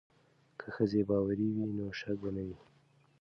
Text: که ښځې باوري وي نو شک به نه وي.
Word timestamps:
که 0.59 0.67
ښځې 0.75 1.01
باوري 1.09 1.47
وي 1.55 1.65
نو 1.77 1.85
شک 1.99 2.17
به 2.23 2.29
نه 2.35 2.43
وي. 2.47 2.57